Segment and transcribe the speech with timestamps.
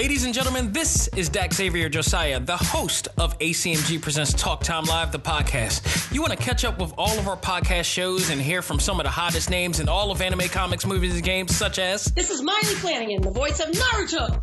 [0.00, 4.84] Ladies and gentlemen, this is Dak Xavier Josiah, the host of ACMG Presents Talk Time
[4.84, 6.10] Live, the podcast.
[6.10, 8.98] You want to catch up with all of our podcast shows and hear from some
[8.98, 12.06] of the hottest names in all of anime, comics, movies, and games, such as.
[12.06, 14.42] This is Maile Flanagan, the voice of Naruto.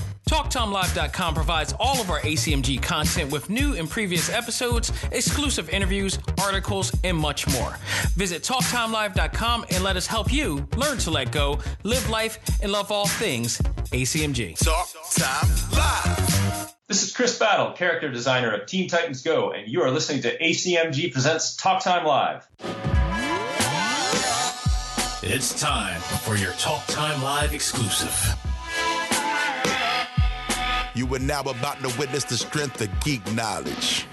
[0.29, 6.91] TalkTimeLive.com provides all of our ACMG content with new and previous episodes, exclusive interviews, articles,
[7.03, 7.77] and much more.
[8.15, 12.91] Visit TalkTimeLive.com and let us help you learn to let go, live life, and love
[12.91, 13.57] all things
[13.91, 14.57] ACMG.
[14.57, 16.75] Talk Time Live.
[16.87, 20.37] This is Chris Battle, character designer of Teen Titans Go, and you are listening to
[20.37, 22.47] ACMG Presents Talk Time Live.
[25.23, 28.35] It's time for your Talk Time Live exclusive.
[31.01, 34.05] You are now about to witness the strength of geek knowledge.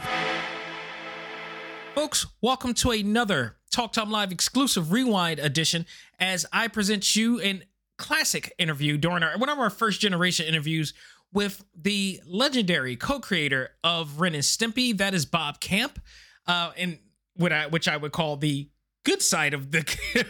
[1.95, 5.85] Folks, welcome to another Talk Time Live exclusive rewind edition
[6.19, 7.65] as I present you an
[7.99, 10.95] classic interview during our one of our first generation interviews
[11.31, 16.01] with the legendary co-creator of Ren and Stimpy, that is Bob Camp,
[16.47, 17.01] uh, and
[17.35, 18.71] what I which I would call the
[19.05, 19.81] good side of the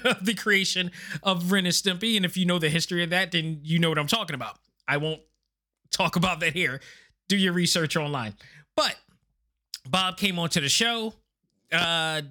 [0.05, 0.90] of the creation
[1.22, 2.16] of Ren and Stimpy.
[2.16, 4.58] And if you know the history of that, then you know what I'm talking about.
[4.88, 5.20] I won't
[5.91, 6.81] talk about that here.
[7.28, 8.34] Do your research online.
[8.77, 8.97] But
[9.89, 11.14] Bob came onto the show
[11.72, 12.22] uh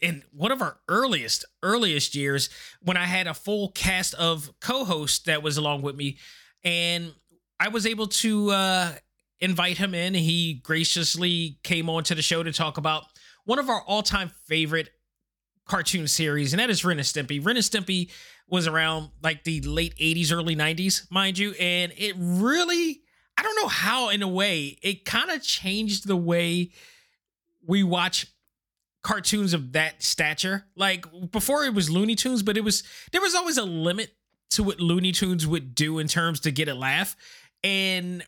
[0.00, 2.48] in one of our earliest earliest years
[2.80, 6.18] when I had a full cast of co-hosts that was along with me
[6.64, 7.12] and
[7.60, 8.92] I was able to uh
[9.40, 13.04] invite him in he graciously came onto the show to talk about
[13.44, 14.90] one of our all-time favorite
[15.66, 17.44] cartoon series and that is Ren and Stimpy.
[17.44, 18.10] Ren and Stimpy
[18.50, 23.02] was around like the late 80s early 90s mind you and it really
[23.36, 26.72] I don't know how in a way it kind of changed the way
[27.66, 28.26] we watch
[29.02, 30.66] cartoons of that stature.
[30.76, 34.10] Like before it was Looney Tunes, but it was there was always a limit
[34.50, 37.16] to what Looney Tunes would do in terms to get a laugh.
[37.62, 38.24] And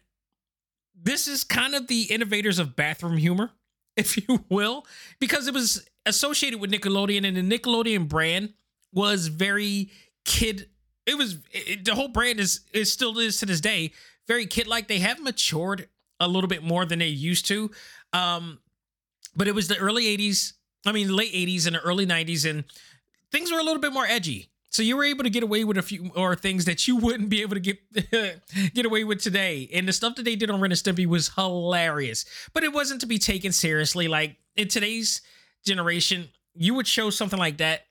[0.94, 3.50] this is kind of the innovators of bathroom humor,
[3.96, 4.86] if you will,
[5.18, 8.54] because it was associated with Nickelodeon and the Nickelodeon brand
[8.92, 9.90] was very
[10.24, 10.68] kid
[11.06, 13.92] it was it, the whole brand is is still is to this day
[14.26, 15.88] very kid like they have matured
[16.20, 17.70] a little bit more than they used to
[18.12, 18.60] um
[19.34, 20.52] but it was the early 80s
[20.86, 22.64] i mean late 80s and early 90s and
[23.32, 24.50] things were a little bit more edgy.
[24.68, 27.30] So you were able to get away with a few or things that you wouldn't
[27.30, 27.78] be able to get
[28.74, 29.68] get away with today.
[29.72, 32.24] And the stuff that they did on Ren and Stimpy was hilarious.
[32.52, 34.06] But it wasn't to be taken seriously.
[34.06, 35.22] Like in today's
[35.64, 37.86] generation you would show something like that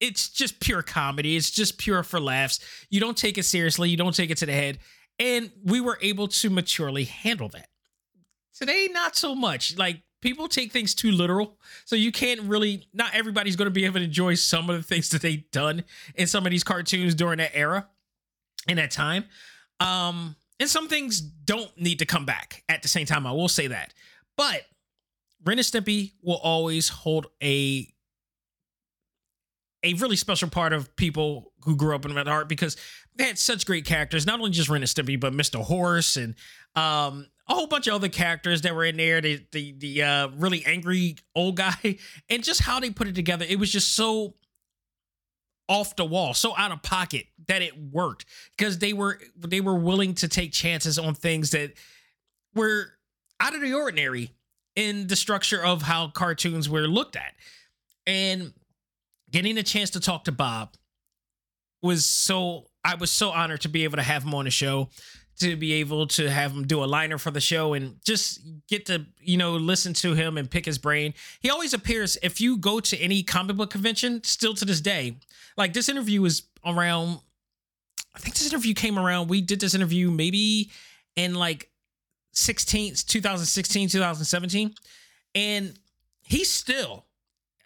[0.00, 1.36] it's just pure comedy.
[1.36, 2.60] It's just pure for laughs.
[2.88, 3.90] You don't take it seriously.
[3.90, 4.78] You don't take it to the head.
[5.18, 7.68] And we were able to maturely handle that.
[8.54, 9.76] Today, not so much.
[9.76, 11.58] Like people take things too literal.
[11.84, 14.82] So you can't really, not everybody's going to be able to enjoy some of the
[14.82, 15.84] things that they've done
[16.14, 17.86] in some of these cartoons during that era,
[18.66, 19.24] in that time.
[19.78, 23.26] Um, and some things don't need to come back at the same time.
[23.26, 23.94] I will say that.
[24.36, 24.62] But
[25.44, 27.88] Ren and Stimpy will always hold a
[29.82, 32.76] a really special part of people who grew up in that art because
[33.16, 34.26] they had such great characters.
[34.26, 35.62] Not only just Ren and Stimpy, but Mr.
[35.62, 36.34] Horse and
[36.74, 39.20] um, a whole bunch of other characters that were in there.
[39.20, 41.98] The the the uh, really angry old guy,
[42.28, 43.46] and just how they put it together.
[43.48, 44.34] It was just so
[45.68, 48.26] off the wall, so out of pocket that it worked
[48.56, 51.72] because they were they were willing to take chances on things that
[52.54, 52.92] were
[53.40, 54.30] out of the ordinary
[54.76, 57.34] in the structure of how cartoons were looked at.
[58.06, 58.52] And
[59.30, 60.74] getting a chance to talk to Bob
[61.82, 64.88] was so I was so honored to be able to have him on the show,
[65.40, 68.86] to be able to have him do a liner for the show and just get
[68.86, 71.14] to, you know, listen to him and pick his brain.
[71.40, 75.18] He always appears if you go to any comic book convention, still to this day.
[75.56, 77.20] Like this interview is around
[78.14, 79.28] I think this interview came around.
[79.28, 80.70] We did this interview maybe
[81.16, 81.70] in like
[82.32, 84.74] 16 2016, 2017.
[85.34, 85.78] And
[86.22, 87.06] he's still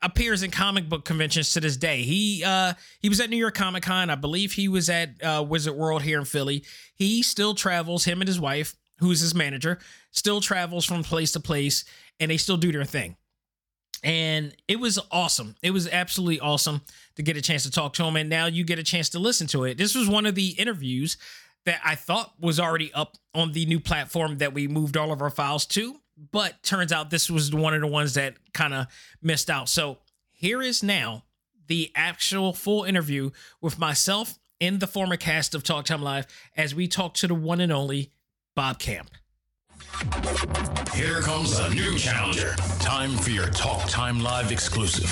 [0.04, 2.02] appears in comic book conventions to this day.
[2.02, 4.10] He uh he was at New York Comic Con.
[4.10, 6.64] I believe he was at uh, Wizard World here in Philly.
[6.94, 8.04] He still travels.
[8.04, 9.78] Him and his wife, who's his manager,
[10.10, 11.84] still travels from place to place,
[12.20, 13.16] and they still do their thing.
[14.02, 15.56] And it was awesome.
[15.62, 16.82] It was absolutely awesome
[17.16, 18.16] to get a chance to talk to him.
[18.16, 19.78] And now you get a chance to listen to it.
[19.78, 21.16] This was one of the interviews
[21.64, 25.22] that I thought was already up on the new platform that we moved all of
[25.22, 28.86] our files to but turns out this was one of the ones that kind of
[29.22, 29.68] missed out.
[29.68, 29.98] So
[30.30, 31.24] here is now
[31.66, 33.30] the actual full interview
[33.60, 36.26] with myself and the former cast of Talk Time Live
[36.56, 38.12] as we talk to the one and only
[38.54, 39.10] Bob Camp.
[40.94, 42.54] Here comes a new challenger.
[42.78, 45.10] Time for your Talk Time Live exclusive.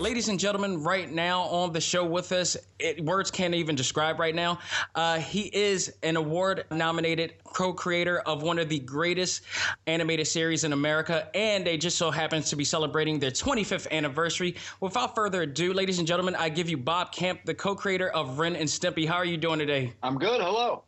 [0.00, 4.20] Ladies and gentlemen, right now on the show with us, it, words can't even describe
[4.20, 4.58] right now.
[4.94, 9.40] Uh, he is an award nominated co creator of one of the greatest
[9.86, 14.56] animated series in America, and they just so happens to be celebrating their 25th anniversary.
[14.80, 18.38] Without further ado, ladies and gentlemen, I give you Bob Camp, the co creator of
[18.38, 19.08] Ren and Stimpy.
[19.08, 19.94] How are you doing today?
[20.02, 20.42] I'm good.
[20.42, 20.82] Hello.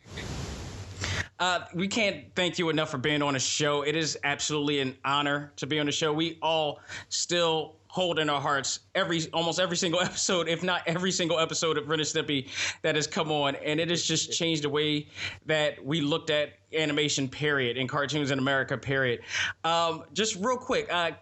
[1.40, 3.82] Uh, we can't thank you enough for being on the show.
[3.82, 6.12] It is absolutely an honor to be on the show.
[6.12, 11.10] We all still hold in our hearts every almost every single episode, if not every
[11.10, 12.48] single episode of Ren and Stimpy
[12.82, 15.08] that has come on, and it has just changed the way
[15.46, 17.28] that we looked at animation.
[17.28, 18.76] Period, and cartoons in America.
[18.76, 19.20] Period.
[19.64, 21.12] Um, just real quick, uh,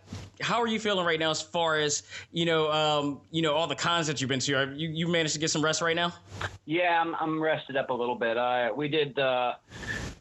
[0.41, 2.03] how are you feeling right now as far as
[2.33, 4.55] you know, um, you know, all the cons that you've been to?
[4.55, 6.13] Are you you managed to get some rest right now?
[6.65, 8.37] Yeah, I'm, I'm rested up a little bit.
[8.37, 9.55] Uh, we did uh,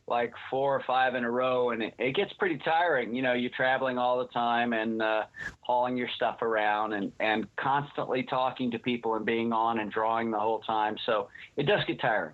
[0.08, 3.16] like four or five in a row, and it, it gets pretty tiring.
[3.16, 5.24] You know, you're traveling all the time and uh,
[5.62, 10.32] hauling your stuff around, and and constantly talking to people and being on and drawing
[10.32, 10.96] the whole time.
[11.06, 12.34] So it does get tiring.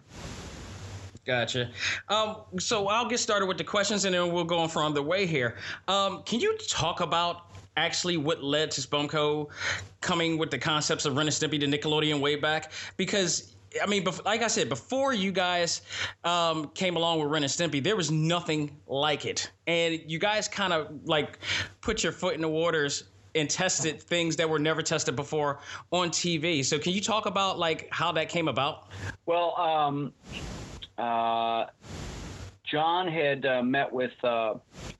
[1.26, 1.70] Gotcha.
[2.10, 5.04] Um, so I'll get started with the questions, and then we'll go on from the
[5.04, 5.56] way here.
[5.88, 7.46] Um, can you talk about
[7.78, 9.50] actually what led to Spumco
[10.02, 12.72] coming with the concepts of Ren and Stimpy to Nickelodeon way back?
[12.98, 13.51] Because
[13.82, 15.82] I mean, like I said, before you guys
[16.24, 20.48] um, came along with Ren and Stimpy, there was nothing like it, and you guys
[20.48, 21.40] kind of like
[21.80, 25.60] put your foot in the waters and tested things that were never tested before
[25.92, 26.66] on TV.
[26.66, 28.90] So, can you talk about like how that came about?
[29.26, 30.14] Well, um,
[30.98, 31.68] uh,
[32.72, 34.54] John had uh, met with uh,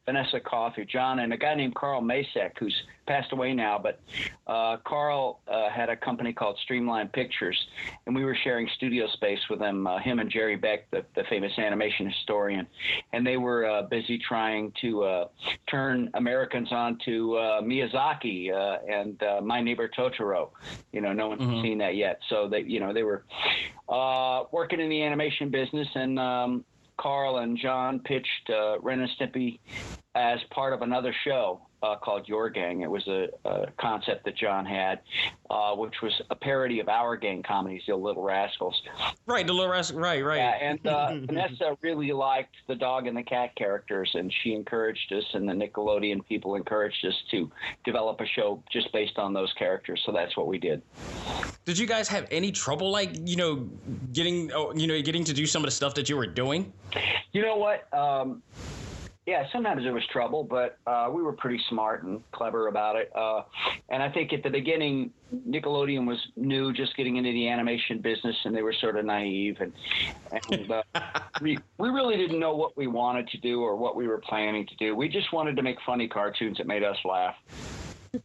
[0.06, 2.76] Vanessa Coffey, John, and a guy named Carl Macek, who's
[3.08, 3.80] passed away now.
[3.82, 4.02] But
[4.46, 7.58] uh, Carl uh, had a company called Streamline Pictures,
[8.06, 11.24] and we were sharing studio space with him, uh, him and Jerry Beck, the, the
[11.30, 12.68] famous animation historian.
[13.14, 15.28] And they were uh, busy trying to uh,
[15.70, 20.50] turn Americans onto uh, Miyazaki uh, and uh, My Neighbor Totoro.
[20.92, 21.62] You know, no one's Mhm.
[21.62, 22.20] seen that yet.
[22.28, 23.24] So they, you know, they were
[23.88, 26.66] uh, working in the animation business, and um,
[27.02, 29.60] Carl and John pitched uh, Ren and Stimpy
[30.14, 32.82] as part of another show uh, called Your Gang.
[32.82, 35.00] It was a, a concept that John had,
[35.50, 38.82] uh, which was a parody of our gang comedies, The Little Rascals.
[39.26, 40.00] Right, the little rascal.
[40.00, 40.38] Right, right.
[40.38, 45.12] Yeah, and uh, Vanessa really liked the dog and the cat characters, and she encouraged
[45.14, 47.52] us, and the Nickelodeon people encouraged us to
[47.84, 50.02] develop a show just based on those characters.
[50.06, 50.82] So that's what we did.
[51.66, 53.70] Did you guys have any trouble, like you know,
[54.14, 56.72] getting oh, you know, getting to do some of the stuff that you were doing?
[57.32, 57.92] You know what?
[57.94, 58.42] Um,
[59.32, 63.10] yeah, sometimes there was trouble, but uh, we were pretty smart and clever about it.
[63.16, 63.44] Uh,
[63.88, 65.12] and I think at the beginning,
[65.48, 69.56] Nickelodeon was new, just getting into the animation business, and they were sort of naive,
[69.62, 69.72] and,
[70.52, 70.84] and uh,
[71.42, 74.68] we we really didn't know what we wanted to do or what we were planning
[74.68, 74.98] to do.
[74.98, 77.36] We just wanted to make funny cartoons that made us laugh.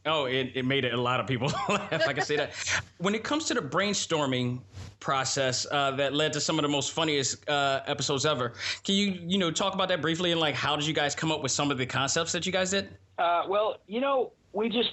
[0.04, 2.08] Oh, it, it made a lot of people laugh.
[2.08, 2.54] I can say that.
[2.98, 4.60] When it comes to the brainstorming
[4.98, 9.18] process uh, that led to some of the most funniest uh, episodes ever, can you
[9.26, 11.52] you know talk about that briefly and like how did you guys come up with
[11.52, 12.88] some of the concepts that you guys did?
[13.18, 14.90] Uh, well, you know, we just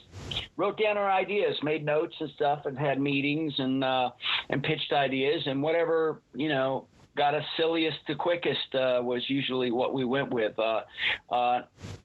[0.57, 4.11] wrote down our ideas, made notes and stuff, and had meetings and uh,
[4.49, 6.85] and pitched ideas, and whatever you know
[7.15, 10.57] got us silliest to quickest uh, was usually what we went with.
[10.59, 10.81] Uh,
[11.31, 11.61] uh,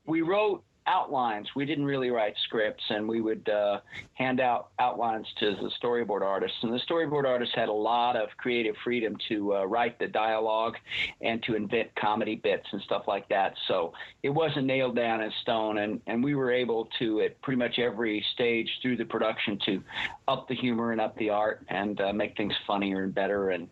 [0.07, 1.47] we wrote outlines.
[1.55, 3.81] We didn't really write scripts, and we would uh,
[4.15, 6.57] hand out outlines to the storyboard artists.
[6.63, 10.77] And the storyboard artists had a lot of creative freedom to uh, write the dialogue
[11.21, 13.55] and to invent comedy bits and stuff like that.
[13.69, 13.93] So
[14.23, 17.79] it wasn't nailed down in stone, and, and we were able to, at pretty much
[17.79, 19.83] every stage through the production, to
[20.27, 23.51] up the humor and up the art and uh, make things funnier and better.
[23.51, 23.69] And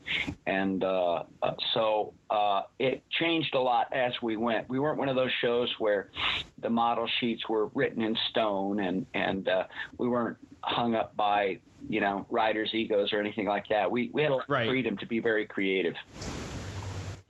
[0.47, 4.69] and uh, uh, so uh, it changed a lot as we went.
[4.69, 6.11] We weren't one of those shows where
[6.61, 9.65] the model sheets were written in stone, and and uh,
[9.99, 11.59] we weren't hung up by
[11.89, 13.91] you know writers' egos or anything like that.
[13.91, 14.63] We we had a lot Right.
[14.63, 15.95] of freedom to be very creative.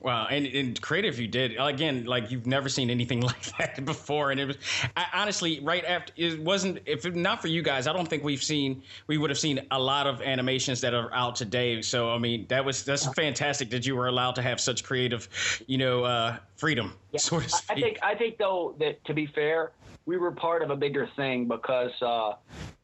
[0.07, 4.31] Wow, and, and creative you did again, like you've never seen anything like that before,
[4.31, 4.57] and it was
[4.97, 8.43] I, honestly right after it wasn't if not for you guys, I don't think we've
[8.43, 11.83] seen we would have seen a lot of animations that are out today.
[11.83, 15.29] So I mean, that was that's fantastic that you were allowed to have such creative,
[15.67, 17.69] you know, uh, freedom, so I- speak.
[17.69, 19.73] I think I think though that to be fair,
[20.05, 22.35] we were part of a bigger thing because uh,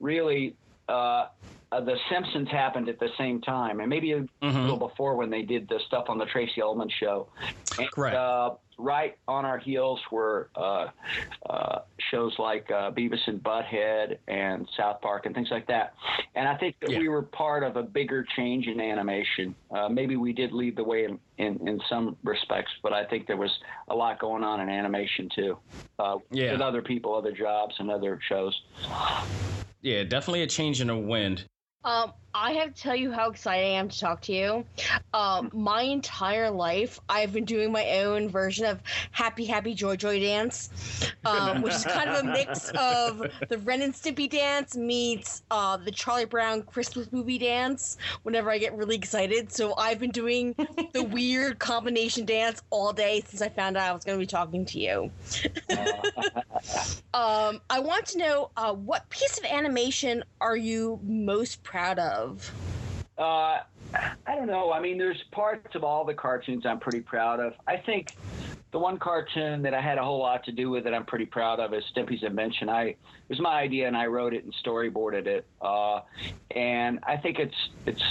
[0.01, 0.57] really
[0.89, 1.27] uh,
[1.73, 4.61] uh, The Simpsons happened at the same time, and maybe a Mm-hmm.
[4.63, 7.29] little before when they did the stuff on the Tracey Ullman show.
[7.79, 8.17] And, Correct.
[8.17, 10.89] Uh, right on our heels were uh,
[11.49, 11.79] uh,
[12.11, 15.95] shows like uh, Beavis and Butthead and South Park and things like that.
[16.35, 16.99] And I think that Yeah.
[16.99, 19.55] we were part of a bigger change in animation.
[19.71, 23.27] Uh, maybe we did lead the way in, in, in some respects, but I think
[23.29, 23.57] there was
[23.89, 25.57] a lot going on in animation too,
[26.01, 26.53] uh, Yeah.
[26.53, 28.61] with other people, other jobs, and other shows.
[29.83, 31.45] Yeah, definitely a change in the wind.
[31.85, 34.65] Um, I have to tell you how excited I am to talk to you.
[35.13, 40.19] Um, my entire life, I've been doing my own version of Happy Happy Joy Joy
[40.21, 40.71] Dance,
[41.27, 45.77] um, which is kind of a mix of the Ren and Stimpy dance meets uh,
[45.77, 47.99] the Charlie Brown Christmas movie dance.
[48.23, 50.55] Whenever I get really excited, so I've been doing
[50.93, 54.27] the weird combination dance all day since I found out I was going to be
[54.27, 55.11] talking to you.
[57.15, 62.53] Um, I want to know uh, what piece of animation are you most proud of?
[63.17, 63.61] Uh,
[63.95, 64.73] I don't know.
[64.73, 67.55] I mean, there's parts of all the cartoons I'm pretty proud of.
[67.67, 68.15] I think
[68.73, 71.25] the one cartoon that I had a whole lot to do with that I'm pretty
[71.25, 72.69] proud of is Stimpy's Invention.
[72.69, 72.99] I it
[73.31, 75.47] was my idea and I wrote it and storyboarded it.
[75.63, 76.01] Uh,
[76.51, 78.03] and I think it's it's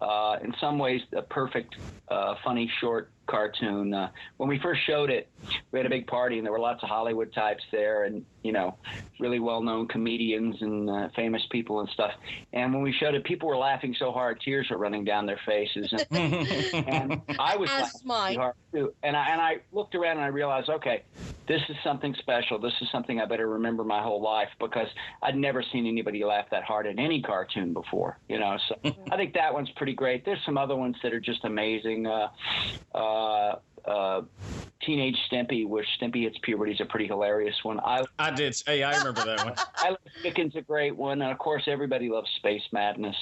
[0.00, 1.76] uh, in some ways a perfect,
[2.08, 3.92] uh, funny short cartoon.
[3.92, 5.28] Uh, when we first showed it,
[5.72, 8.52] we had a big party and there were lots of Hollywood types there and you
[8.52, 8.76] know
[9.18, 12.12] really well-known comedians and uh, famous people and stuff.
[12.52, 15.40] And when we showed it, people were laughing so hard, tears were running down their
[15.44, 15.92] faces.
[16.10, 16.34] And,
[16.88, 18.94] and I was As laughing hard too.
[19.02, 21.02] And I and I looked around and I realized, okay,
[21.46, 22.58] this is something special.
[22.58, 24.88] This is something I better remember my whole life because
[25.22, 28.18] I'd never seen anybody laugh that hard at any cartoon before.
[28.28, 28.76] You know, so
[29.10, 30.24] I think that one's pretty great.
[30.24, 32.06] There's some other ones that are just amazing.
[32.06, 32.28] Uh,
[32.94, 32.98] uh,
[33.86, 34.22] uh,
[34.84, 37.80] Teenage Stimpy, where Stimpy hits puberty, is a pretty hilarious one.
[37.80, 38.60] I I did.
[38.66, 39.54] Hey, I remember that one.
[39.76, 43.16] I love Chicken's a great one, and of course, everybody loves Space Madness.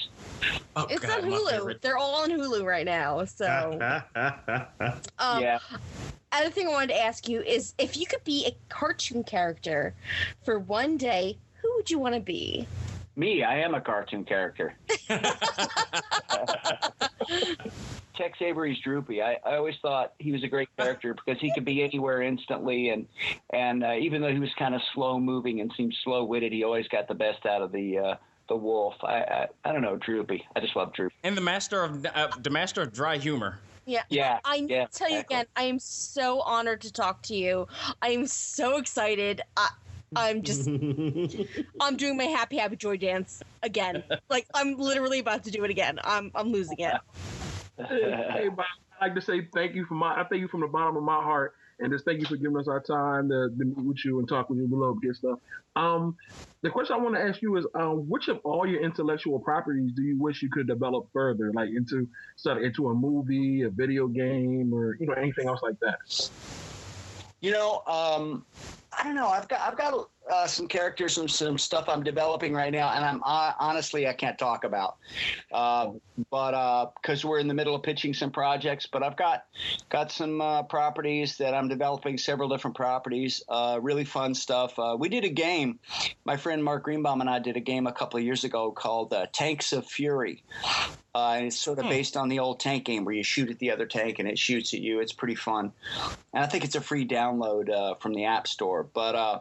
[0.75, 1.79] Oh, It's God, on Hulu.
[1.81, 3.23] They're all on Hulu right now.
[3.25, 3.45] So,
[5.19, 5.59] um, yeah.
[6.31, 9.93] other thing I wanted to ask you is if you could be a cartoon character
[10.43, 12.67] for one day, who would you want to be?
[13.15, 14.75] Me, I am a cartoon character.
[18.15, 19.21] Tex Avery's Droopy.
[19.21, 22.89] I, I always thought he was a great character because he could be anywhere instantly,
[22.89, 23.07] and
[23.51, 26.63] and uh, even though he was kind of slow moving and seemed slow witted, he
[26.63, 28.15] always got the best out of the uh,
[28.49, 28.95] the wolf.
[29.03, 30.45] I, I I don't know Droopy.
[30.55, 31.15] I just love Droopy.
[31.23, 33.59] and the master of uh, the master of dry humor.
[33.85, 34.03] Yeah.
[34.09, 35.35] Yeah, I yeah, to tell you exactly.
[35.35, 37.67] again, I am so honored to talk to you.
[38.01, 39.41] I am so excited.
[39.57, 39.69] I,
[40.15, 40.67] I'm just,
[41.81, 44.03] I'm doing my happy, happy joy dance again.
[44.29, 45.99] Like I'm literally about to do it again.
[46.03, 46.93] I'm, I'm losing it.
[47.87, 48.65] hey, Bob,
[48.99, 51.03] I'd like to say thank you from my, I thank you from the bottom of
[51.03, 54.05] my heart, and just thank you for giving us our time to, to meet with
[54.05, 54.67] you and talk with you.
[54.67, 55.39] We love good stuff.
[55.75, 56.15] Um,
[56.61, 59.91] the question I want to ask you is, um, which of all your intellectual properties
[59.93, 63.69] do you wish you could develop further, like into sort of into a movie, a
[63.69, 65.97] video game, or you know anything else like that?
[67.43, 68.45] You know, um,
[68.97, 69.27] I don't know.
[69.27, 73.03] I've got I've got uh, some characters and some stuff I'm developing right now, and
[73.03, 74.95] I'm uh, honestly I can't talk about,
[75.51, 75.91] uh,
[76.31, 78.87] but because we're in the middle of pitching some projects.
[78.89, 79.43] But I've got
[79.89, 83.43] got some uh, properties that I'm developing, several different properties.
[83.49, 84.79] Uh, really fun stuff.
[84.79, 85.79] Uh, we did a game.
[86.23, 89.11] My friend Mark Greenbaum and I did a game a couple of years ago called
[89.11, 90.45] uh, Tanks of Fury.
[91.15, 93.59] Uh, and it's sort of based on the old tank game where you shoot at
[93.59, 94.99] the other tank and it shoots at you.
[94.99, 95.71] It's pretty fun.
[96.33, 98.89] And I think it's a free download uh, from the App Store.
[98.93, 99.39] But, uh,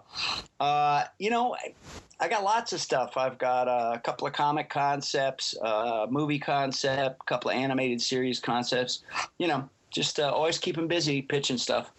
[0.60, 1.74] uh, you know, I,
[2.20, 3.16] I got lots of stuff.
[3.16, 8.02] I've got uh, a couple of comic concepts, uh, movie concept, a couple of animated
[8.02, 9.02] series concepts.
[9.38, 11.90] You know, just uh, always keep them busy pitching stuff.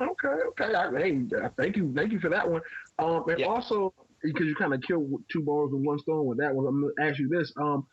[0.00, 0.74] Okay, okay.
[0.74, 2.60] I, hey, uh, thank you, thank you for that one.
[2.98, 3.46] Um, and Yeah.
[3.46, 6.66] also because you kind of killed two birds with one stone with that one.
[6.66, 7.52] I'm gonna ask you this.
[7.56, 7.86] Um,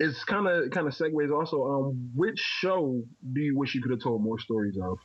[0.00, 1.62] it's kind of kind of segues also.
[1.64, 3.02] Um, which show
[3.34, 4.98] do you wish you could have told more stories of?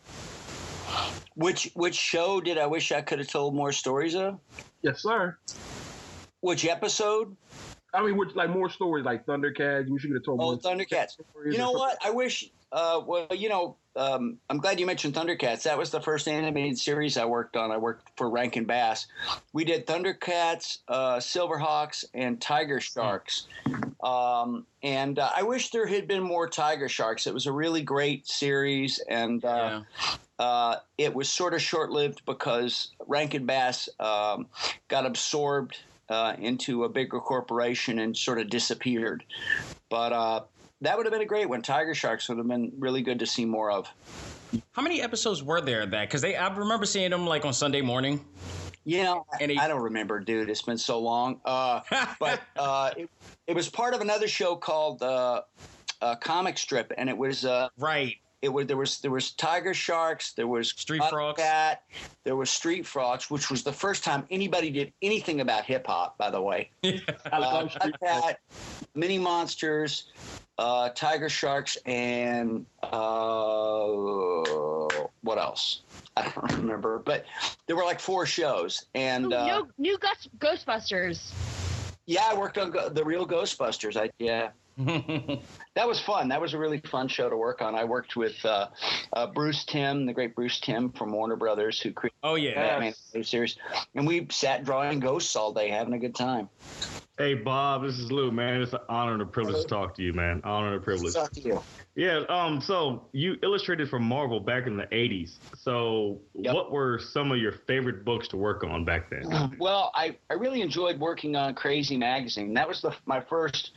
[1.35, 4.39] Which which show did I wish I could have told more stories of?
[4.81, 5.37] Yes, sir.
[6.39, 7.35] Which episode?
[7.93, 9.87] I mean, which like more stories like Thundercats.
[9.87, 11.11] You should have told Oh, more Thundercats.
[11.11, 11.97] stories You know what?
[12.03, 12.49] I wish.
[12.75, 15.63] Uh, well, you know, um, I'm glad you mentioned Thundercats.
[15.63, 17.71] That was the first animated series I worked on.
[17.71, 19.07] I worked for Rankin Bass.
[19.53, 23.47] We did Thundercats, uh, Silverhawks, and Tiger Sharks.
[24.03, 27.27] Um, and uh, I wish there had been more Tiger Sharks.
[27.27, 29.83] It was a really great series, and uh,
[30.37, 34.47] uh, it was sort of short lived because Rankin Bass um,
[34.89, 35.77] got absorbed
[36.09, 39.23] uh, into a bigger corporation and sort of disappeared.
[39.89, 40.41] But uh,
[40.85, 41.61] that would have been a great one.
[41.61, 43.87] Tiger Sharks would have been really good to see more of.
[44.73, 46.07] How many episodes were there of that?
[46.07, 48.23] Because they, I remember seeing them like on Sunday morning.
[48.85, 50.49] You know, I don't remember, dude.
[50.49, 51.41] It's been so long.
[51.43, 51.81] Uh,
[52.19, 53.09] but uh, it,
[53.47, 55.41] it was part of another show called uh,
[56.01, 58.17] uh, Comic Strip, and it was uh, right.
[58.45, 61.81] It was there was there was Tiger Sharks, there was Street Frogs, Cat,
[62.23, 66.15] there was Street Frogs, which was the first time anybody did anything about hip hop.
[66.19, 67.67] By the way, uh,
[68.03, 68.39] Cat,
[68.93, 70.11] Mini Monsters,
[70.59, 73.87] uh, Tiger Sharks, and uh,
[75.21, 75.81] what else?
[76.15, 77.25] I don't remember, but
[77.65, 81.31] there were like four shows, and uh, new, new Ghost, Ghostbusters.
[82.05, 83.99] yeah, I worked on go- the real Ghostbusters.
[83.99, 84.49] I yeah.
[84.77, 86.29] That was fun.
[86.29, 87.75] That was a really fun show to work on.
[87.75, 88.67] I worked with uh,
[89.13, 93.23] uh, Bruce Timm, the great Bruce Timm from Warner Brothers, who created oh yeah Batman
[93.23, 93.57] series,
[93.93, 96.49] and we sat drawing ghosts all day, having a good time.
[97.17, 98.61] Hey Bob, this is Lou, man.
[98.61, 100.41] It's an honor and a privilege to talk to you, man.
[100.43, 101.13] Honor and a privilege.
[101.13, 101.63] Talk to you.
[101.95, 102.23] Yeah.
[102.27, 102.59] Um.
[102.59, 105.35] So you illustrated for Marvel back in the '80s.
[105.57, 109.55] So what were some of your favorite books to work on back then?
[109.59, 112.53] Well, I, I really enjoyed working on Crazy Magazine.
[112.53, 113.71] That was the, my first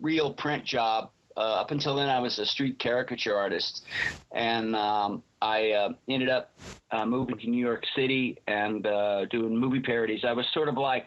[0.00, 1.10] real print job.
[1.36, 3.84] Uh, up until then, I was a street caricature artist,
[4.32, 6.52] and um, I uh, ended up
[6.90, 10.24] uh, moving to New York City and uh, doing movie parodies.
[10.24, 11.06] I was sort of like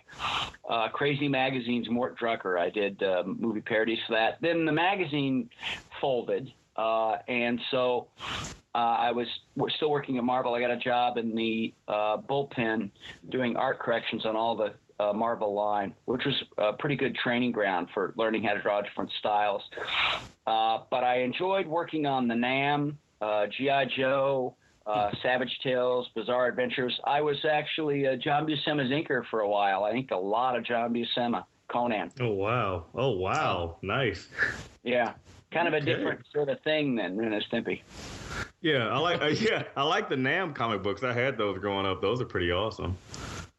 [0.69, 2.59] uh, Crazy Magazine's Mort Drucker.
[2.59, 4.37] I did uh, movie parodies for that.
[4.41, 5.49] Then the magazine
[5.99, 8.07] folded, uh, and so
[8.73, 9.27] I was
[9.75, 10.53] still working at Marvel.
[10.53, 12.89] I got a job in the bullpen
[13.29, 17.51] doing art corrections on all the uh, Marvel line, which was a pretty good training
[17.51, 19.63] ground for learning how to draw different styles.
[20.45, 24.55] Uh, but I enjoyed working on the Nam, uh, GI Joe.
[24.83, 26.99] Uh, Savage Tales, Bizarre Adventures.
[27.05, 29.83] I was actually uh, John Buscema's inker for a while.
[29.83, 32.09] I inked a lot of John Buscema, Conan.
[32.19, 32.85] Oh wow!
[32.95, 33.77] Oh wow!
[33.83, 34.27] Nice.
[34.83, 35.13] Yeah,
[35.51, 35.85] kind of a Okay.
[35.85, 37.81] different sort of thing than Ren and Stimpy.
[38.61, 39.21] Yeah, I like.
[39.21, 41.03] Uh, yeah, I like the Nam comic books.
[41.03, 42.01] I had those growing up.
[42.01, 42.97] Those are pretty awesome.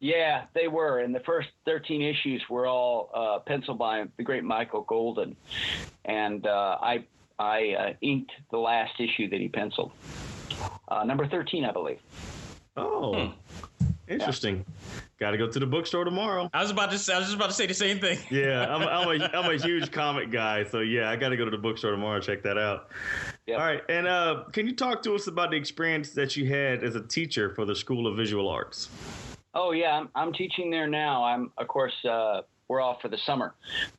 [0.01, 0.99] Yeah, they were.
[0.99, 5.37] And the first 13 issues were all uh, penciled by the great Michael Golden.
[6.05, 7.05] And uh, I,
[7.39, 9.93] I uh, inked the last issue that he penciled.
[10.89, 11.99] Uh, number 13, I believe.
[12.77, 13.33] Oh,
[14.09, 14.65] interesting.
[15.19, 16.51] Got to go to the bookstore tomorrow.
[16.53, 16.99] I was about to.
[16.99, 18.19] Say, I was just about to say the same thing.
[18.31, 21.45] Yeah, I'm, I'm a I'm a huge comic guy, so yeah, I got to go
[21.45, 22.91] to the bookstore tomorrow and check that out.
[23.49, 26.83] All right, and uh, can you talk to us about the experience that you had
[26.83, 28.89] as a teacher for the School of Visual Arts?
[29.55, 31.25] Oh, yeah, I'm, I'm teaching there now.
[31.25, 32.43] I'm, of course, uh,
[32.73, 33.55] we're off for the summer.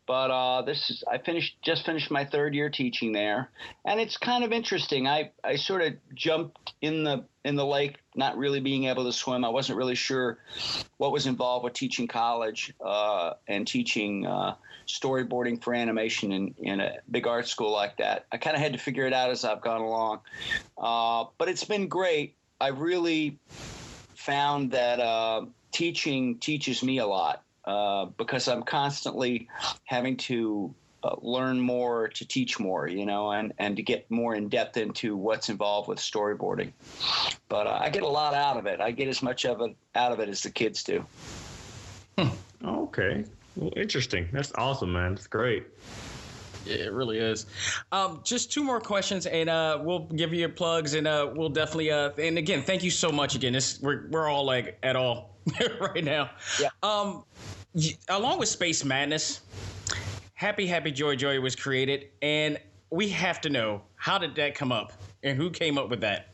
[0.07, 3.51] But uh, this is, I finished, just finished my third year teaching there.
[3.85, 5.07] And it's kind of interesting.
[5.07, 9.13] I, I sort of jumped in the, in the lake, not really being able to
[9.13, 9.45] swim.
[9.45, 10.39] I wasn't really sure
[10.97, 14.55] what was involved with teaching college uh, and teaching uh,
[14.87, 18.25] storyboarding for animation in, in a big art school like that.
[18.31, 20.21] I kind of had to figure it out as I've gone along.
[20.79, 22.35] Uh, but it's been great.
[22.59, 23.37] I really
[24.15, 29.47] found that uh, teaching teaches me a lot uh, because I'm constantly
[29.85, 30.73] having to
[31.03, 34.77] uh, learn more to teach more, you know, and, and to get more in depth
[34.77, 36.71] into what's involved with storyboarding.
[37.49, 38.79] But uh, I get a lot out of it.
[38.79, 41.05] I get as much of it out of it as the kids do.
[42.65, 44.29] Okay, well, interesting.
[44.31, 45.15] That's awesome, man.
[45.15, 45.65] That's great.
[46.65, 47.45] Yeah, it really is.
[47.91, 51.49] Um, just two more questions, and uh, we'll give you your plugs, and uh, we'll
[51.49, 51.91] definitely.
[51.91, 53.35] Uh, and again, thank you so much.
[53.35, 55.32] Again, this we're we're all like at all
[55.79, 56.29] right now.
[56.59, 56.69] Yeah.
[56.81, 57.23] Um,
[58.09, 59.41] along with Space Madness,
[60.33, 64.71] Happy Happy Joy Joy was created, and we have to know how did that come
[64.71, 66.27] up, and who came up with that.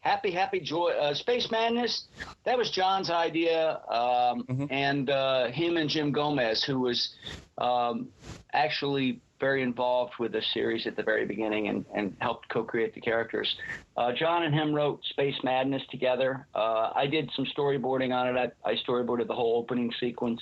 [0.00, 2.08] Happy, happy, joy, uh, Space Madness.
[2.44, 7.14] That was John's idea, um, and uh, him and Jim Gomez, who was
[7.58, 8.08] um,
[8.52, 13.00] actually very involved with the series at the very beginning and, and helped co-create the
[13.00, 13.56] characters.
[13.96, 16.46] Uh, John and him wrote Space Madness together.
[16.54, 18.52] Uh, I did some storyboarding on it.
[18.64, 20.40] I, I storyboarded the whole opening sequence.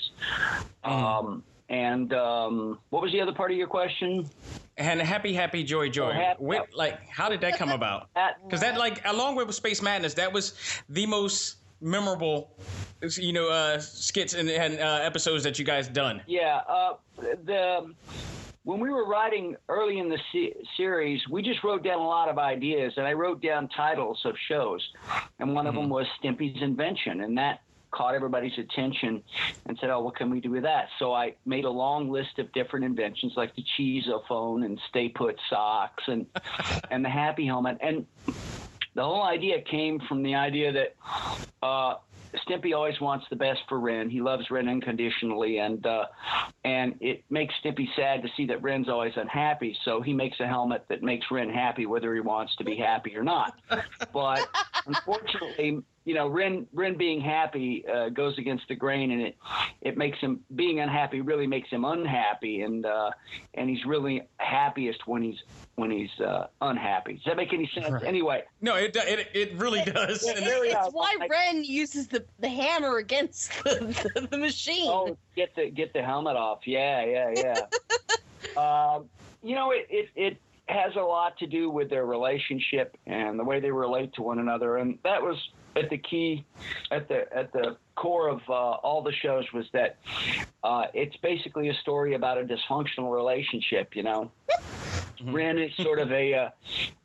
[0.84, 4.28] Um, and um, what was the other part of your question?
[4.78, 6.10] And Happy Happy Joy Joy.
[6.10, 8.08] Oh, Happy- Wh- like, how did that come about?
[8.44, 10.54] Because that, like, along with Space Madness, that was
[10.88, 12.50] the most memorable,
[13.18, 16.22] you know, uh, skits and, and uh, episodes that you guys done.
[16.26, 16.94] Yeah, uh,
[17.44, 17.92] the
[18.66, 22.28] when we were writing early in the se- series, we just wrote down a lot
[22.28, 24.84] of ideas, and I wrote down titles of shows,
[25.38, 27.60] and one of them was Stimpy's Invention, and that
[27.94, 29.22] caught everybody's attention,
[29.68, 32.40] and said, "Oh, what can we do with that?" So I made a long list
[32.40, 36.26] of different inventions, like the cheesophone and stay put socks, and
[36.90, 38.04] and the happy helmet, and
[38.96, 40.96] the whole idea came from the idea that
[41.64, 41.94] uh,
[42.48, 44.10] Stimpy always wants the best for Ren.
[44.10, 46.06] He loves Ren unconditionally, and uh,
[46.64, 49.76] and it makes Stimpy sad to see that Ren's always unhappy.
[49.84, 53.16] So he makes a helmet that makes Ren happy, whether he wants to be happy
[53.16, 53.54] or not.
[54.12, 54.48] But
[54.86, 59.36] unfortunately, you know, Ren Ren being happy uh, goes against the grain, and it
[59.80, 63.10] it makes him being unhappy really makes him unhappy, and uh,
[63.54, 65.42] and he's really happiest when he's
[65.74, 67.14] when he's uh, unhappy.
[67.14, 67.90] Does that make any sense?
[67.90, 68.04] Right.
[68.04, 70.22] Anyway, no, it it, it really does.
[70.24, 74.88] It, it's why Ren uses the, the hammer against the, the, the machine.
[74.88, 76.60] Oh, get the get the helmet off.
[76.66, 77.64] Yeah, yeah,
[78.56, 78.56] yeah.
[78.96, 79.06] um,
[79.42, 83.44] you know, it, it it has a lot to do with their relationship and the
[83.44, 85.36] way they relate to one another, and that was
[85.76, 86.44] at the key,
[86.90, 89.98] at the at the core of uh, all the shows was that
[90.64, 93.94] uh, it's basically a story about a dysfunctional relationship.
[93.94, 94.30] You know.
[95.24, 96.50] Ren is sort of a uh,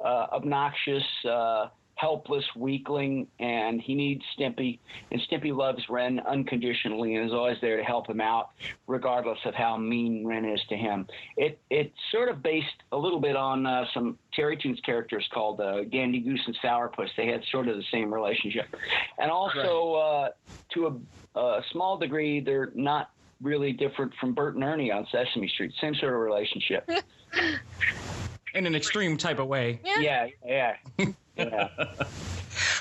[0.04, 1.68] uh obnoxious uh,
[2.02, 4.80] helpless weakling, and he needs Stimpy.
[5.12, 8.50] And Stimpy loves Ren unconditionally and is always there to help him out,
[8.88, 11.06] regardless of how mean Ren is to him.
[11.38, 15.62] It it's sort of based a little bit on uh, some Terry Toons characters called
[15.62, 17.10] uh, Gandy Goose and Sourpuss.
[17.16, 18.76] They had sort of the same relationship,
[19.20, 20.30] and also uh,
[20.74, 21.00] to
[21.36, 23.12] a, a small degree, they're not
[23.42, 25.72] really different from Bert and Ernie on Sesame Street.
[25.80, 26.90] Same sort of relationship.
[28.54, 29.80] In an extreme type of way.
[29.86, 30.76] Yeah, yeah.
[30.98, 31.06] yeah.
[31.36, 31.70] Yeah.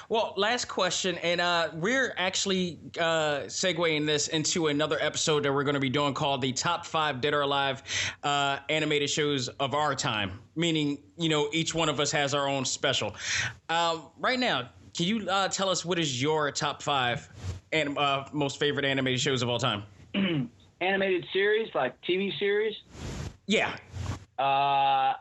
[0.08, 5.64] well, last question, and uh, we're actually uh, segueing this into another episode that we're
[5.64, 7.82] going to be doing called the top five dead or alive
[8.22, 10.32] uh, animated shows of our time.
[10.56, 13.14] Meaning, you know, each one of us has our own special.
[13.68, 17.28] Um, right now, can you uh, tell us what is your top five
[17.72, 19.84] and uh, most favorite animated shows of all time?
[20.80, 22.74] animated series, like TV series.
[23.46, 23.76] Yeah.
[24.38, 25.14] Uh,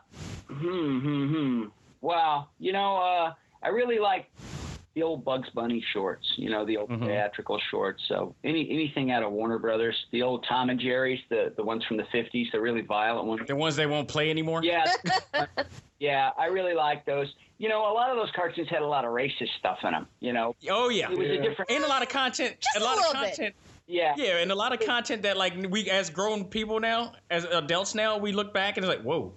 [0.48, 1.64] hmm, hmm, hmm.
[2.00, 3.32] Well, you know, uh,
[3.62, 4.30] I really like
[4.94, 7.06] the old Bugs Bunny shorts, you know, the old mm-hmm.
[7.06, 8.02] theatrical shorts.
[8.08, 11.84] So any anything out of Warner Brothers, the old Tom and Jerry's, the the ones
[11.84, 13.42] from the fifties, the really violent ones.
[13.46, 14.62] The ones they won't play anymore.
[14.64, 14.84] Yeah,
[16.00, 17.32] yeah, I really like those.
[17.58, 20.06] You know, a lot of those cartoons had a lot of racist stuff in them.
[20.20, 20.56] You know.
[20.68, 21.10] Oh yeah.
[21.10, 21.34] It was yeah.
[21.34, 22.56] a different and a lot of content.
[22.60, 23.38] Just a lot a of content.
[23.38, 23.54] Bit.
[23.86, 24.14] Yeah.
[24.16, 27.94] Yeah, and a lot of content that like we as grown people now, as adults
[27.94, 29.32] now, we look back and it's like, whoa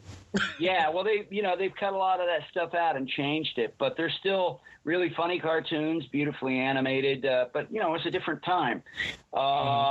[0.59, 3.57] yeah, well, they you know they've cut a lot of that stuff out and changed
[3.57, 7.25] it, but they're still really funny cartoons, beautifully animated.
[7.25, 8.83] Uh, but you know, it's a different time.
[9.33, 9.39] Uh,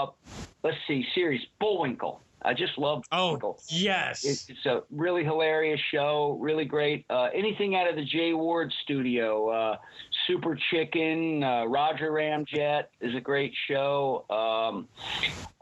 [0.07, 0.43] mm-hmm.
[0.63, 2.21] Let's see, series Bullwinkle.
[2.45, 3.61] I just love oh, Bullwinkle.
[3.69, 7.05] yes, it's, it's, a really hilarious show, really great.
[7.09, 9.77] Uh, anything out of the Jay Ward studio, uh,
[10.27, 14.25] Super Chicken, uh, Roger Ramjet is a great show.
[14.31, 14.89] Um,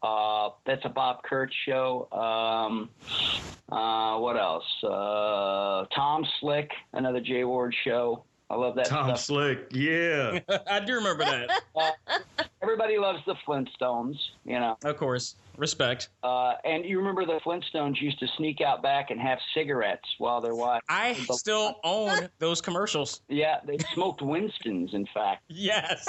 [0.03, 2.09] uh, that's a Bob Kurtz show.
[2.13, 2.91] Um,
[3.71, 4.65] uh, what else?
[4.83, 8.25] Uh, Tom Slick, another Jay Ward show.
[8.49, 8.87] I love that.
[8.87, 9.21] Tom stuff.
[9.21, 12.49] Slick, yeah, I do remember that.
[12.63, 14.77] Everybody loves the Flintstones, you know.
[14.85, 15.37] Of course.
[15.57, 16.09] Respect.
[16.23, 20.41] Uh, and you remember the Flintstones used to sneak out back and have cigarettes while
[20.41, 20.83] they're watching.
[20.89, 23.23] I still own those commercials.
[23.29, 25.43] Yeah, they smoked Winston's, in fact.
[25.49, 26.07] Yes.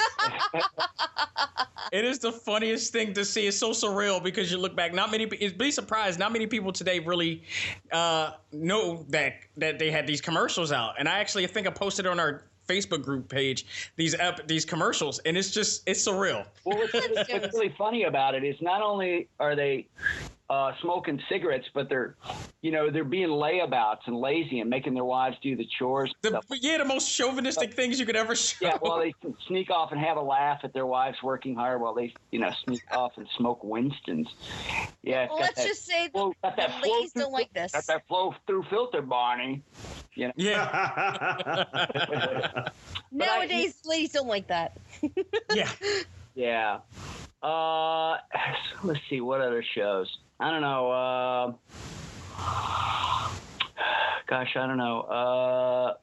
[1.91, 3.47] it is the funniest thing to see.
[3.47, 4.93] It's so surreal because you look back.
[4.93, 5.25] Not many.
[5.25, 6.19] Be surprised.
[6.19, 7.43] Not many people today really
[7.91, 10.95] uh, know that that they had these commercials out.
[10.97, 15.19] And I actually think I posted on our Facebook group page these ep- these commercials,
[15.19, 16.45] and it's just it's surreal.
[16.63, 16.93] Well, what's,
[17.29, 19.87] what's really funny about it is not only are they
[20.51, 22.15] uh, smoking cigarettes, but they're,
[22.61, 26.13] you know, they're being layabouts and lazy and making their wives do the chores.
[26.21, 28.65] The, yeah, the most chauvinistic things you could ever show.
[28.65, 29.13] Yeah, well, they
[29.47, 32.51] sneak off and have a laugh at their wives working hard while they, you know,
[32.65, 34.27] sneak off and smoke Winston's.
[35.03, 35.27] Yeah.
[35.29, 37.71] Well, let's that, just say flow, that, that ladies don't like this.
[37.71, 39.63] Got that flow through filter, Barney.
[40.15, 40.33] You know?
[40.35, 41.65] Yeah.
[43.11, 44.77] Nowadays, I, ladies don't like that.
[45.53, 45.69] yeah.
[46.35, 46.79] Yeah.
[47.41, 48.17] Uh,
[48.83, 50.19] let's see what other shows.
[50.39, 50.91] I don't know.
[50.91, 51.53] Uh,
[54.27, 55.01] gosh, I don't know.
[55.01, 55.93] Uh,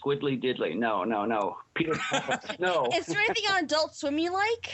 [0.00, 0.76] Squiddly Diddly.
[0.76, 1.58] No, no, no.
[1.74, 1.94] Peter.
[2.58, 2.88] no.
[2.94, 4.72] Is there anything on Adult Swim you like?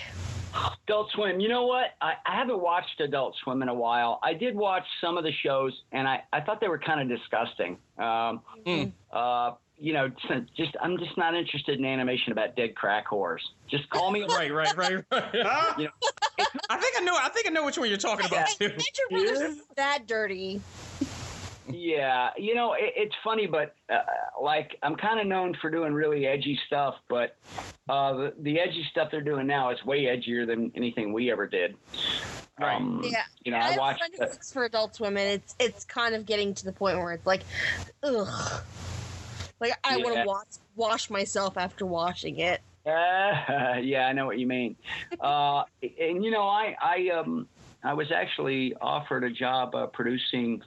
[0.84, 1.40] Adult Swim.
[1.40, 1.94] You know what?
[2.00, 4.20] I, I haven't watched Adult Swim in a while.
[4.22, 7.18] I did watch some of the shows, and I, I thought they were kind of
[7.18, 7.78] disgusting.
[7.98, 8.92] Um, mm.
[9.12, 10.10] uh, you know,
[10.56, 13.40] just I'm just not interested in animation about dead crack whores.
[13.68, 15.34] Just call me right, right, right, right.
[15.78, 15.90] you know,
[16.70, 17.16] I think I know.
[17.20, 18.70] I think I know which one you're talking about too.
[19.12, 20.60] Ninja that dirty.
[21.68, 24.00] Yeah, you know, it, it's funny, but uh,
[24.40, 27.36] like I'm kind of known for doing really edgy stuff, but
[27.88, 31.46] uh, the, the edgy stuff they're doing now is way edgier than anything we ever
[31.46, 31.76] did.
[32.58, 32.76] Right.
[32.76, 33.24] Um, yeah.
[33.44, 35.26] You know, I, I watched the, for adult women.
[35.26, 37.42] It's it's kind of getting to the point where it's like,
[38.02, 38.62] ugh.
[39.60, 40.04] Like I yeah.
[40.04, 42.60] want to wash wash myself after watching it.
[42.86, 42.90] Uh,
[43.82, 44.76] yeah, I know what you mean.
[45.20, 47.48] uh, and you know, I I um
[47.82, 50.62] I was actually offered a job uh, producing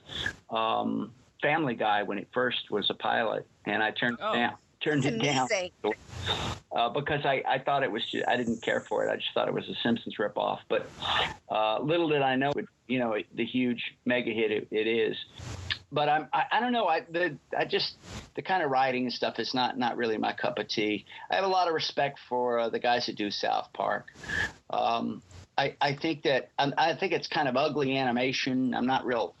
[0.50, 4.32] um, Family Guy when it first was a pilot, and I turned oh.
[4.32, 4.54] it down.
[4.80, 5.48] turned it down
[6.72, 9.10] uh, because I, I thought it was just, I didn't care for it.
[9.10, 10.60] I just thought it was a Simpsons ripoff.
[10.68, 10.88] But
[11.50, 15.16] uh, little did I know, it, you know, the huge mega hit it, it is.
[15.92, 17.96] But I'm I, I don't know I the I just
[18.36, 21.04] the kind of writing and stuff is not not really my cup of tea.
[21.28, 24.06] I have a lot of respect for uh, the guys that do South Park.
[24.70, 25.20] Um,
[25.60, 28.72] I, I think that um, I think it's kind of ugly animation.
[28.72, 29.34] I'm not real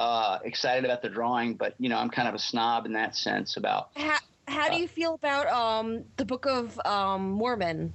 [0.00, 3.14] uh, excited about the drawing, but you know I'm kind of a snob in that
[3.14, 7.92] sense about How, how do you feel about um the Book of um Mormon?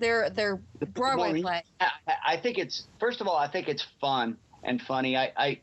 [0.00, 0.56] Their their
[0.92, 1.62] Broadway Well, play.
[1.80, 1.88] I,
[2.26, 5.16] I think it's first of all, I think it's fun and funny.
[5.16, 5.60] I I,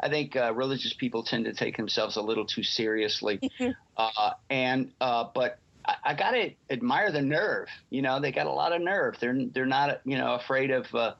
[0.00, 3.38] I think uh, religious people tend to take themselves a little too seriously,
[3.98, 5.58] uh, and uh, but.
[5.84, 7.68] I, I gotta admire the nerve.
[7.90, 9.16] You know, they got a lot of nerve.
[9.20, 11.14] They're they're not you know afraid of uh,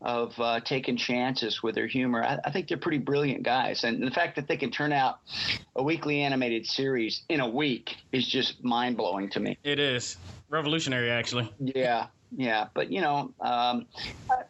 [0.00, 2.22] of uh, taking chances with their humor.
[2.22, 5.18] I, I think they're pretty brilliant guys, and the fact that they can turn out
[5.76, 9.58] a weekly animated series in a week is just mind blowing to me.
[9.64, 10.16] It is
[10.48, 11.52] revolutionary, actually.
[11.58, 13.86] Yeah, yeah, but you know, um,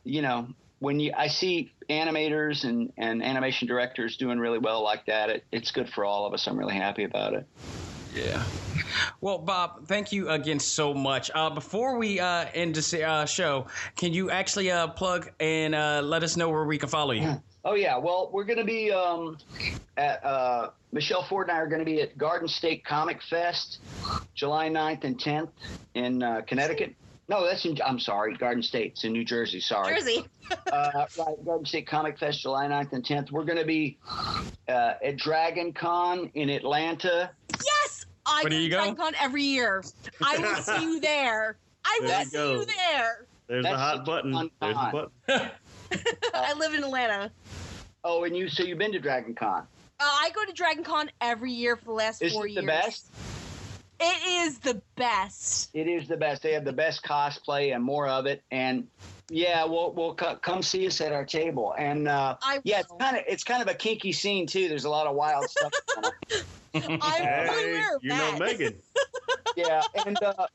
[0.04, 5.06] you know, when you I see animators and and animation directors doing really well like
[5.06, 6.46] that, it, it's good for all of us.
[6.46, 7.46] I'm really happy about it.
[8.14, 8.42] Yeah.
[9.20, 11.30] Well, Bob, thank you again so much.
[11.34, 16.00] Uh, before we uh, end the uh, show, can you actually uh, plug and uh,
[16.02, 17.42] let us know where we can follow you?
[17.62, 19.36] Oh yeah, well we're going to be um,
[19.98, 23.80] at uh, Michelle Ford and I are going to be at Garden State Comic Fest,
[24.34, 25.50] July 9th and 10th
[25.94, 26.94] in uh, Connecticut.
[27.30, 27.78] No, that's in.
[27.86, 28.92] I'm sorry, Garden State.
[28.92, 29.60] It's in New Jersey.
[29.60, 29.94] Sorry.
[29.94, 30.24] Jersey.
[30.72, 33.30] uh, right, Garden State Comic Fest, July 9th and 10th.
[33.30, 33.98] We're going to be
[34.68, 37.30] uh, at Dragon Con in Atlanta.
[37.52, 37.89] Yes,
[38.30, 38.76] I Where go do to you go?
[38.76, 39.82] Dragon Con every year.
[40.22, 41.56] I will see you there.
[41.84, 42.52] I will There you see go.
[42.60, 43.26] you there.
[43.48, 44.32] There's the That's hot such a button.
[44.32, 44.92] fun There's the time.
[45.26, 45.50] button.
[46.34, 47.30] I live in Atlanta.
[48.04, 49.62] Oh, and you so you've been to Dragon Con?
[49.98, 52.62] Uh, I go to Dragon Con every year for the last Is four it years.
[52.62, 53.10] the best?
[54.00, 55.70] It is the best.
[55.74, 56.42] It is the best.
[56.42, 58.42] They have the best cosplay and more of it.
[58.50, 58.88] And
[59.28, 61.74] yeah, we'll we'll co- come see us at our table.
[61.76, 64.68] And uh, yeah, it's kind of it's kind of a kinky scene too.
[64.68, 65.72] There's a lot of wild stuff.
[65.94, 66.12] going.
[67.02, 68.38] I'm fully aware of you know.
[68.38, 68.74] Megan.
[69.56, 70.46] yeah, and uh,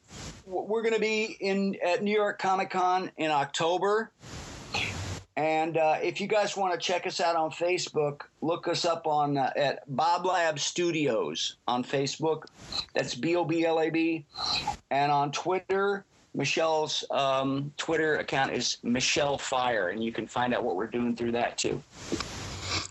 [0.45, 4.12] we're going to be in at New York Comic Con in October.
[5.38, 9.06] And uh, if you guys want to check us out on Facebook, look us up
[9.06, 12.45] on uh, at Bob Lab Studios on Facebook.
[12.93, 14.26] That's B O B L A B,
[14.91, 16.06] and on Twitter.
[16.34, 21.15] Michelle's um, Twitter account is Michelle Fire, and you can find out what we're doing
[21.15, 21.82] through that too.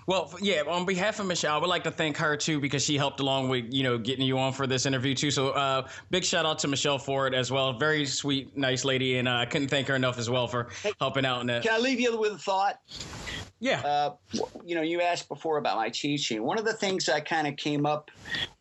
[0.06, 0.62] Well, yeah.
[0.66, 3.48] On behalf of Michelle, I would like to thank her too because she helped along
[3.48, 5.30] with you know getting you on for this interview too.
[5.30, 7.72] So, uh, big shout out to Michelle Ford as well.
[7.72, 10.68] Very sweet, nice lady, and uh, I couldn't thank her enough as well for
[11.00, 11.62] helping out in that.
[11.62, 12.80] Can I leave you with a thought?
[13.60, 13.80] Yeah.
[13.80, 14.14] Uh,
[14.64, 16.42] you know, you asked before about my teaching.
[16.42, 18.10] One of the things I kind of came up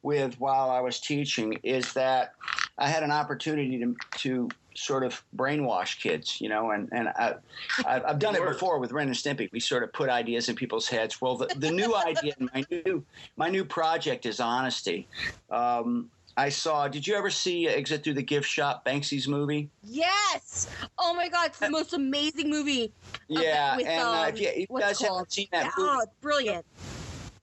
[0.02, 2.34] with while I was teaching is that
[2.78, 7.36] I had an opportunity to, to sort of brainwash kids, you know, and, and I,
[7.86, 9.50] I've done it before with Ren and Stimpy.
[9.52, 11.22] We sort of put ideas in people's heads.
[11.22, 13.04] Well, the, the new idea, my new,
[13.38, 15.08] my new project is honesty.
[15.50, 19.70] Um, I saw, did you ever see Exit Through the Gift Shop, Banksy's movie?
[19.84, 20.68] Yes.
[20.98, 22.92] Oh my God, it's the most amazing movie.
[23.28, 25.90] Yeah, with, and uh, um, if you, if you guys haven't seen that Yeah, movie,
[25.94, 26.66] Oh, it's brilliant.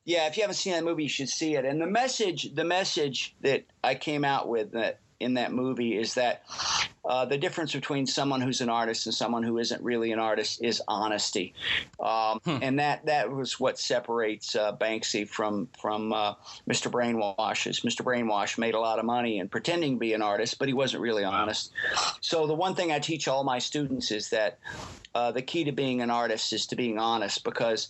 [0.05, 1.65] yeah, if you haven't seen that movie, you should see it.
[1.65, 6.15] And the message, the message that I came out with that in that movie is
[6.15, 6.43] that
[7.05, 10.63] uh, the difference between someone who's an artist and someone who isn't really an artist
[10.63, 11.55] is honesty,
[12.01, 16.35] um, and that that was what separates uh, Banksy from from uh,
[16.69, 16.91] Mr.
[16.91, 17.81] Brainwash's.
[17.81, 18.03] Mr.
[18.03, 21.03] Brainwash made a lot of money and pretending to be an artist, but he wasn't
[21.03, 21.73] really honest.
[22.21, 24.59] So the one thing I teach all my students is that
[25.15, 27.89] uh, the key to being an artist is to being honest because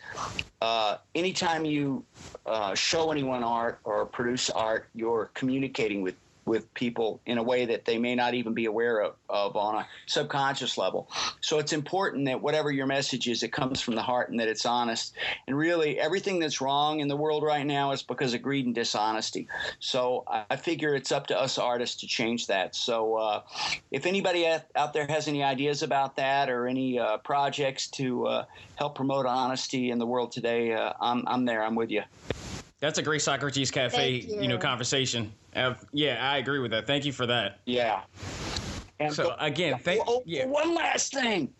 [0.61, 2.05] uh, anytime you
[2.47, 7.67] uh, show anyone art or produce art, you're communicating with with people in a way
[7.67, 11.09] that they may not even be aware of, of on a subconscious level.
[11.41, 14.49] So it's important that whatever your message is, it comes from the heart and that
[14.49, 15.15] it's honest.
[15.47, 18.75] And really, everything that's wrong in the world right now is because of greed and
[18.75, 19.49] dishonesty.
[19.79, 22.75] So I figure it's up to us artists to change that.
[22.75, 23.43] So uh,
[23.91, 28.27] if anybody out out there has any ideas about that or any uh, projects to
[28.27, 28.45] uh,
[28.77, 31.63] help promote honesty in the world today, uh, I'm, I'm there.
[31.63, 32.03] I'm with you.
[32.81, 34.49] That's a great Socrates Cafe, Thank you.
[34.49, 35.33] know, conversation.
[35.55, 36.87] Uh, yeah, I agree with that.
[36.87, 37.61] Thank you for that.
[37.67, 38.03] Yeah.
[38.99, 40.03] And so again, thank.
[40.07, 40.47] Oh, yeah.
[40.47, 41.53] One last thing.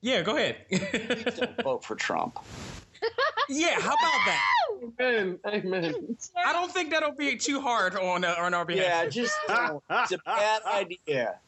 [0.00, 0.56] Yeah, go ahead.
[1.36, 2.38] Don't vote for Trump.
[3.48, 4.40] yeah, how about that?
[5.00, 5.38] Amen.
[5.46, 6.16] Amen.
[6.44, 9.04] I don't think that'll be too hard on uh, on our behalf.
[9.04, 9.82] Yeah, just don't.
[9.90, 11.38] it's a bad idea.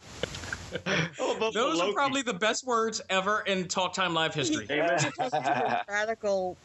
[1.53, 4.67] Those are probably the best words ever in Talk Time Live history.
[5.89, 6.57] Radical.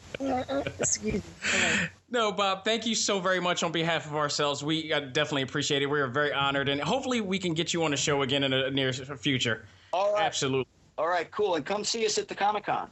[0.78, 1.88] Excuse me.
[2.10, 4.64] No, Bob, thank you so very much on behalf of ourselves.
[4.64, 5.86] We uh, definitely appreciate it.
[5.86, 8.52] We are very honored, and hopefully, we can get you on the show again in
[8.52, 9.64] a near future.
[9.92, 10.24] All right.
[10.24, 10.66] Absolutely.
[10.98, 11.54] All right, cool.
[11.54, 12.90] And come see us at the Comic Con.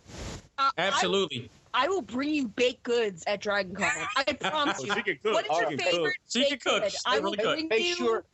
[0.57, 1.51] Uh, Absolutely.
[1.75, 3.91] I, I will bring you baked goods at Dragon Con.
[4.17, 4.95] I promise Oh, you.
[4.95, 5.35] she can cook.
[5.35, 6.13] What is She your can favorite cook.
[6.29, 6.83] She can cook.
[6.83, 6.93] good?
[6.93, 7.55] She I will really cook.
[7.57, 7.95] bring Make you.
[7.97, 8.25] sure.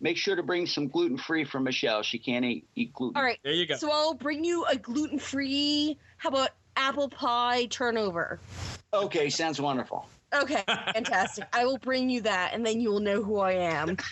[0.00, 2.02] Make sure to bring some gluten free for Michelle.
[2.02, 3.16] She can't eat, eat gluten.
[3.16, 3.38] All right.
[3.42, 3.76] There you go.
[3.76, 5.98] So I'll bring you a gluten free.
[6.18, 8.38] How about apple pie turnover?
[8.92, 10.06] Okay, sounds wonderful.
[10.34, 11.46] Okay, fantastic.
[11.52, 13.96] I will bring you that, and then you will know who I am.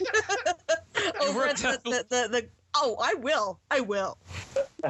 [1.21, 3.59] Over we're at the, the, the, the oh, I will.
[3.71, 4.17] I will.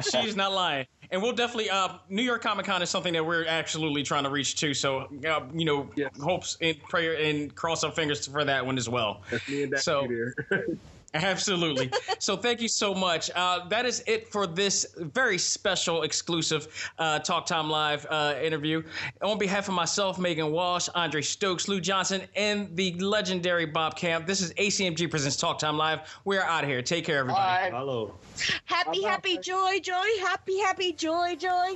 [0.01, 0.85] She's not lying.
[1.11, 4.29] And we'll definitely, uh, New York Comic Con is something that we're absolutely trying to
[4.29, 4.73] reach too.
[4.73, 5.89] So, uh, you know,
[6.21, 9.21] hopes and prayer and cross our fingers for that one as well.
[9.29, 10.07] That's me and that So-.
[11.15, 11.91] Absolutely.
[12.19, 13.31] so thank you so much.
[13.35, 16.67] Uh, that is it for this very special, exclusive
[16.99, 18.83] uh, Talk Time Live uh, interview.
[19.21, 24.27] On behalf of myself, Megan Walsh, Andre Stokes, Lou Johnson, and the legendary Bob Camp,
[24.27, 25.99] this is ACMG Presents Talk Time Live.
[26.25, 26.81] We're out of here.
[26.81, 27.71] Take care, everybody.
[27.71, 28.13] Hello.
[28.65, 30.05] Happy, happy, joy, joy.
[30.19, 31.75] Happy, happy, joy, joy.